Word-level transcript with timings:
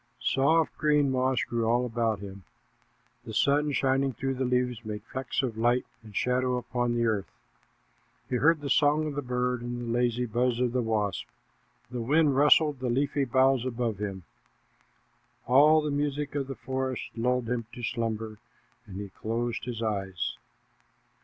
Soft, 0.19 0.75
green 0.79 1.11
moss 1.11 1.43
grew 1.43 1.67
all 1.69 1.85
about 1.85 2.21
him. 2.21 2.41
The 3.23 3.35
sun 3.35 3.71
shining 3.71 4.13
through 4.13 4.33
the 4.33 4.45
leaves 4.45 4.83
made 4.83 5.03
flecks 5.03 5.43
of 5.43 5.59
light 5.59 5.85
and 6.01 6.15
shadow 6.15 6.57
upon 6.57 6.95
the 6.95 7.05
earth. 7.05 7.29
He 8.27 8.37
heard 8.37 8.61
the 8.61 8.69
song 8.71 9.05
of 9.05 9.13
the 9.13 9.21
bird 9.21 9.61
and 9.61 9.79
the 9.79 9.93
lazy 9.93 10.25
buzz 10.25 10.59
of 10.59 10.71
the 10.71 10.81
wasp. 10.81 11.27
The 11.91 12.01
wind 12.01 12.35
rustled 12.35 12.79
the 12.79 12.89
leafy 12.89 13.25
boughs 13.25 13.63
above 13.63 13.99
him. 13.99 14.23
All 15.45 15.83
the 15.83 15.91
music 15.91 16.33
of 16.33 16.47
the 16.47 16.55
forest 16.55 17.03
lulled 17.15 17.47
him 17.47 17.67
to 17.73 17.83
slumber, 17.83 18.39
and 18.87 18.99
he 18.99 19.09
closed 19.09 19.65
his 19.65 19.83
eyes. 19.83 20.35